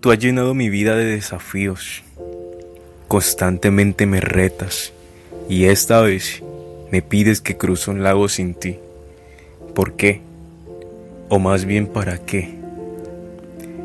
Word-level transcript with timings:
Tú 0.00 0.12
has 0.12 0.18
llenado 0.20 0.54
mi 0.54 0.70
vida 0.70 0.94
de 0.94 1.04
desafíos. 1.04 2.04
Constantemente 3.08 4.06
me 4.06 4.20
retas 4.20 4.92
y 5.48 5.64
esta 5.64 6.00
vez 6.02 6.40
me 6.92 7.02
pides 7.02 7.40
que 7.40 7.56
cruce 7.56 7.90
un 7.90 8.04
lago 8.04 8.28
sin 8.28 8.54
ti. 8.54 8.78
¿Por 9.74 9.94
qué? 9.94 10.20
O 11.28 11.40
más 11.40 11.64
bien 11.64 11.88
para 11.88 12.16
qué. 12.18 12.48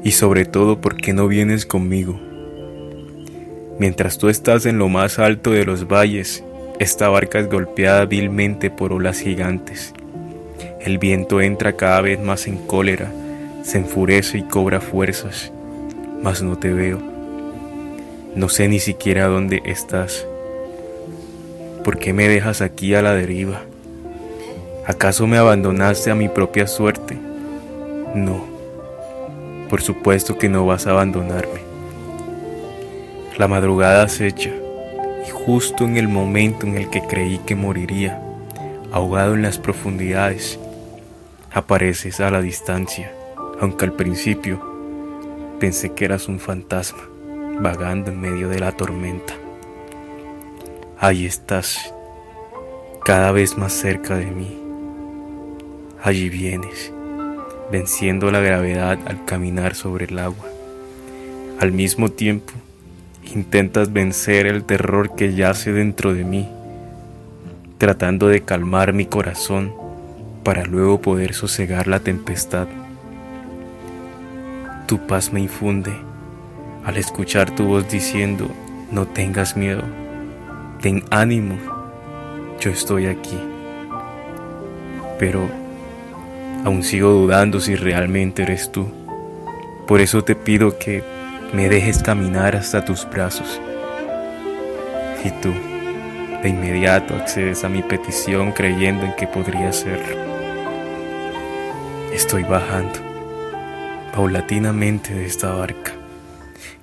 Y 0.03 0.11
sobre 0.11 0.45
todo, 0.45 0.79
¿por 0.79 0.97
qué 0.97 1.13
no 1.13 1.27
vienes 1.27 1.65
conmigo? 1.65 2.19
Mientras 3.79 4.19
tú 4.19 4.29
estás 4.29 4.67
en 4.67 4.77
lo 4.77 4.89
más 4.89 5.17
alto 5.17 5.49
de 5.49 5.65
los 5.65 5.87
valles, 5.87 6.43
esta 6.79 7.09
barca 7.09 7.39
es 7.39 7.49
golpeada 7.49 8.05
vilmente 8.05 8.69
por 8.69 8.93
olas 8.93 9.19
gigantes. 9.19 9.93
El 10.79 10.99
viento 10.99 11.41
entra 11.41 11.73
cada 11.73 12.01
vez 12.01 12.19
más 12.19 12.45
en 12.45 12.57
cólera, 12.57 13.11
se 13.63 13.79
enfurece 13.79 14.37
y 14.37 14.43
cobra 14.43 14.79
fuerzas, 14.79 15.51
mas 16.23 16.41
no 16.41 16.57
te 16.57 16.73
veo. 16.73 16.99
No 18.33 18.47
sé 18.47 18.69
ni 18.69 18.79
siquiera 18.79 19.27
dónde 19.27 19.61
estás. 19.65 20.25
¿Por 21.83 21.99
qué 21.99 22.13
me 22.13 22.29
dejas 22.29 22.61
aquí 22.61 22.95
a 22.95 23.01
la 23.01 23.13
deriva? 23.13 23.61
¿Acaso 24.87 25.27
me 25.27 25.37
abandonaste 25.37 26.11
a 26.11 26.15
mi 26.15 26.29
propia 26.29 26.65
suerte? 26.65 27.17
No, 28.15 28.45
por 29.69 29.81
supuesto 29.81 30.37
que 30.37 30.47
no 30.47 30.65
vas 30.65 30.87
a 30.87 30.91
abandonarme. 30.91 31.61
La 33.37 33.49
madrugada 33.49 34.03
acecha 34.03 34.51
y 35.27 35.29
justo 35.29 35.83
en 35.83 35.97
el 35.97 36.07
momento 36.07 36.65
en 36.65 36.77
el 36.77 36.89
que 36.89 37.01
creí 37.01 37.39
que 37.39 37.55
moriría, 37.55 38.21
ahogado 38.93 39.33
en 39.35 39.41
las 39.41 39.57
profundidades, 39.57 40.57
apareces 41.51 42.21
a 42.21 42.31
la 42.31 42.41
distancia, 42.41 43.11
aunque 43.59 43.85
al 43.85 43.93
principio 43.93 44.72
pensé 45.63 45.93
que 45.93 46.03
eras 46.03 46.27
un 46.27 46.41
fantasma 46.41 47.03
vagando 47.61 48.11
en 48.11 48.19
medio 48.19 48.49
de 48.49 48.59
la 48.59 48.73
tormenta. 48.73 49.33
Ahí 50.99 51.25
estás, 51.25 51.93
cada 53.05 53.31
vez 53.31 53.57
más 53.57 53.71
cerca 53.71 54.17
de 54.17 54.25
mí. 54.25 54.59
Allí 56.03 56.27
vienes, 56.27 56.91
venciendo 57.71 58.29
la 58.29 58.41
gravedad 58.41 58.99
al 59.05 59.23
caminar 59.23 59.73
sobre 59.73 60.03
el 60.03 60.19
agua. 60.19 60.45
Al 61.61 61.71
mismo 61.71 62.09
tiempo, 62.09 62.51
intentas 63.33 63.93
vencer 63.93 64.47
el 64.47 64.65
terror 64.65 65.15
que 65.15 65.33
yace 65.33 65.71
dentro 65.71 66.13
de 66.13 66.25
mí, 66.25 66.49
tratando 67.77 68.27
de 68.27 68.41
calmar 68.41 68.91
mi 68.91 69.05
corazón 69.05 69.73
para 70.43 70.65
luego 70.65 70.99
poder 70.99 71.33
sosegar 71.33 71.87
la 71.87 72.01
tempestad. 72.01 72.67
Tu 74.87 74.99
paz 75.07 75.31
me 75.31 75.39
infunde 75.39 75.93
al 76.85 76.97
escuchar 76.97 77.49
tu 77.51 77.65
voz 77.65 77.89
diciendo, 77.89 78.49
no 78.91 79.05
tengas 79.05 79.55
miedo, 79.55 79.83
ten 80.81 81.03
ánimo, 81.09 81.55
yo 82.59 82.69
estoy 82.69 83.07
aquí. 83.07 83.39
Pero 85.17 85.47
aún 86.65 86.83
sigo 86.83 87.11
dudando 87.11 87.61
si 87.61 87.75
realmente 87.75 88.43
eres 88.43 88.71
tú. 88.71 88.87
Por 89.87 90.01
eso 90.01 90.23
te 90.23 90.35
pido 90.35 90.77
que 90.77 91.01
me 91.53 91.69
dejes 91.69 92.03
caminar 92.03 92.55
hasta 92.55 92.83
tus 92.83 93.09
brazos. 93.09 93.61
Y 95.23 95.29
tú, 95.41 95.53
de 96.41 96.49
inmediato 96.49 97.15
accedes 97.15 97.63
a 97.63 97.69
mi 97.69 97.81
petición 97.81 98.51
creyendo 98.51 99.05
en 99.05 99.15
que 99.15 99.27
podría 99.27 99.71
ser. 99.71 100.01
Estoy 102.13 102.43
bajando 102.43 103.12
paulatinamente 104.13 105.11
de 105.11 105.25
esta 105.25 105.55
barca, 105.55 105.93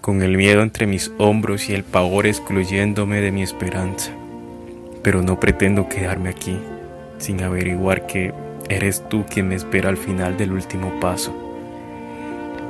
con 0.01 0.21
el 0.23 0.37
miedo 0.37 0.63
entre 0.63 0.89
mis 0.89 1.13
hombros 1.17 1.71
y 1.71 1.75
el 1.75 1.85
pavor 1.85 2.27
excluyéndome 2.27 3.21
de 3.21 3.31
mi 3.31 3.45
esperanza. 3.45 4.11
Pero 5.05 5.23
no 5.23 5.39
pretendo 5.39 5.89
quedarme 5.89 6.31
aquí 6.31 6.59
sin 7.19 7.41
averiguar 7.43 8.07
que 8.09 8.35
eres 8.69 9.09
tú 9.09 9.25
quien 9.31 9.47
me 9.47 9.55
espera 9.55 9.91
al 9.91 9.97
final 9.97 10.37
del 10.37 10.51
último 10.51 10.99
paso. 10.99 11.33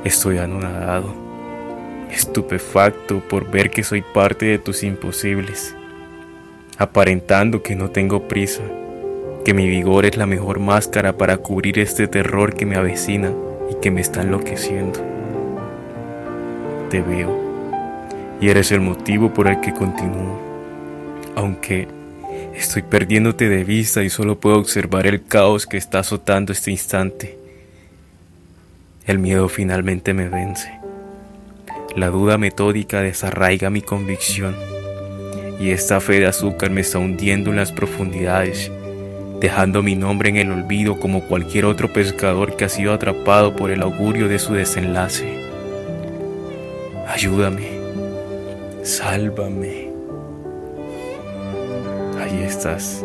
Estoy 0.03 0.37
anonadado, 0.37 1.11
estupefacto 2.11 3.19
por 3.27 3.49
ver 3.49 3.71
que 3.71 3.83
soy 3.83 4.03
parte 4.03 4.45
de 4.45 4.59
tus 4.59 4.83
imposibles, 4.83 5.75
aparentando 6.77 7.63
que 7.63 7.75
no 7.75 7.89
tengo 7.89 8.27
prisa 8.27 8.61
que 9.43 9.55
mi 9.55 9.67
vigor 9.67 10.05
es 10.05 10.17
la 10.17 10.27
mejor 10.27 10.59
máscara 10.59 11.17
para 11.17 11.37
cubrir 11.37 11.79
este 11.79 12.07
terror 12.07 12.53
que 12.53 12.67
me 12.67 12.75
avecina 12.75 13.31
y 13.71 13.75
que 13.75 13.89
me 13.89 14.01
está 14.01 14.21
enloqueciendo. 14.21 14.99
Te 16.89 17.01
veo 17.01 17.39
y 18.41 18.49
eres 18.49 18.71
el 18.71 18.81
motivo 18.81 19.33
por 19.33 19.47
el 19.47 19.61
que 19.61 19.73
continúo, 19.73 20.39
aunque 21.35 21.87
estoy 22.53 22.81
perdiéndote 22.81 23.47
de 23.47 23.63
vista 23.63 24.03
y 24.03 24.09
solo 24.09 24.39
puedo 24.39 24.57
observar 24.57 25.07
el 25.07 25.23
caos 25.23 25.65
que 25.65 25.77
está 25.77 25.99
azotando 25.99 26.51
este 26.51 26.71
instante. 26.71 27.37
El 29.05 29.19
miedo 29.19 29.47
finalmente 29.47 30.13
me 30.13 30.27
vence. 30.27 30.71
La 31.95 32.09
duda 32.09 32.37
metódica 32.37 33.01
desarraiga 33.01 33.69
mi 33.69 33.81
convicción 33.81 34.55
y 35.59 35.69
esta 35.69 36.01
fe 36.01 36.19
de 36.19 36.27
azúcar 36.27 36.71
me 36.71 36.81
está 36.81 36.97
hundiendo 36.97 37.51
en 37.51 37.57
las 37.57 37.71
profundidades 37.71 38.71
dejando 39.41 39.81
mi 39.81 39.95
nombre 39.95 40.29
en 40.29 40.37
el 40.37 40.51
olvido 40.51 40.99
como 40.99 41.21
cualquier 41.21 41.65
otro 41.65 41.91
pescador 41.91 42.55
que 42.55 42.65
ha 42.65 42.69
sido 42.69 42.93
atrapado 42.93 43.55
por 43.55 43.71
el 43.71 43.81
augurio 43.81 44.27
de 44.27 44.37
su 44.37 44.53
desenlace. 44.53 45.35
Ayúdame, 47.07 47.67
sálvame. 48.83 49.89
Ahí 52.21 52.43
estás, 52.43 53.03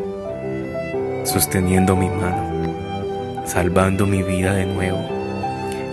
sosteniendo 1.24 1.96
mi 1.96 2.10
mano, 2.10 2.74
salvando 3.46 4.06
mi 4.06 4.22
vida 4.22 4.52
de 4.52 4.66
nuevo 4.66 5.08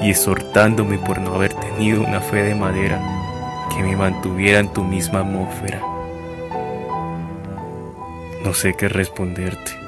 y 0.02 0.10
exhortándome 0.10 0.98
por 0.98 1.22
no 1.22 1.36
haber 1.36 1.54
tenido 1.54 2.04
una 2.04 2.20
fe 2.20 2.44
de 2.44 2.56
madera 2.56 3.02
que 3.74 3.82
me 3.82 3.96
mantuviera 3.96 4.60
en 4.60 4.68
tu 4.74 4.84
misma 4.84 5.22
atmósfera. 5.22 5.82
No 8.44 8.54
sé 8.54 8.74
qué 8.74 8.90
responderte. 8.90 9.83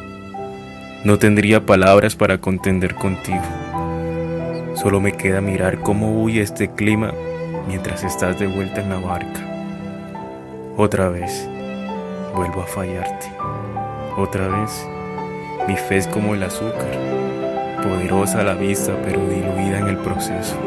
No 1.05 1.19
tendría 1.19 1.63
palabras 1.63 2.15
para 2.15 2.39
contender 2.39 2.95
contigo. 2.95 3.43
Solo 4.73 4.99
me 4.99 5.11
queda 5.11 5.39
mirar 5.39 5.77
cómo 5.81 6.19
huye 6.19 6.41
este 6.41 6.71
clima 6.71 7.13
mientras 7.67 8.03
estás 8.03 8.39
de 8.39 8.47
vuelta 8.47 8.81
en 8.81 8.89
la 8.89 8.97
barca. 8.97 9.39
Otra 10.75 11.09
vez, 11.09 11.47
vuelvo 12.33 12.63
a 12.63 12.65
fallarte. 12.65 13.27
Otra 14.17 14.47
vez, 14.47 14.83
mi 15.67 15.75
fe 15.75 15.97
es 15.97 16.07
como 16.07 16.33
el 16.33 16.41
azúcar, 16.41 16.97
poderosa 17.83 18.39
a 18.41 18.43
la 18.43 18.55
vista 18.55 18.99
pero 19.05 19.19
diluida 19.27 19.77
en 19.77 19.87
el 19.89 19.97
proceso. 19.97 20.59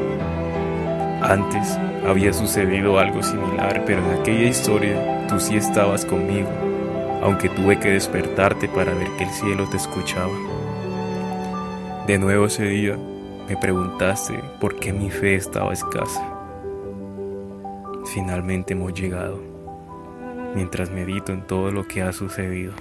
Antes 1.20 1.76
había 2.06 2.32
sucedido 2.32 3.00
algo 3.00 3.24
similar, 3.24 3.82
pero 3.84 4.04
en 4.04 4.20
aquella 4.20 4.48
historia 4.48 5.26
tú 5.26 5.40
sí 5.40 5.56
estabas 5.56 6.04
conmigo 6.04 6.67
aunque 7.22 7.48
tuve 7.48 7.78
que 7.78 7.90
despertarte 7.90 8.68
para 8.68 8.94
ver 8.94 9.08
que 9.16 9.24
el 9.24 9.30
cielo 9.30 9.68
te 9.68 9.76
escuchaba. 9.76 10.32
De 12.06 12.18
nuevo 12.18 12.46
ese 12.46 12.64
día 12.64 12.96
me 13.48 13.56
preguntaste 13.56 14.38
por 14.60 14.76
qué 14.76 14.92
mi 14.92 15.10
fe 15.10 15.34
estaba 15.34 15.72
escasa. 15.72 16.22
Finalmente 18.12 18.72
hemos 18.72 18.94
llegado, 18.94 19.40
mientras 20.54 20.90
medito 20.90 21.32
en 21.32 21.46
todo 21.46 21.70
lo 21.70 21.86
que 21.86 22.02
ha 22.02 22.12
sucedido. 22.12 22.72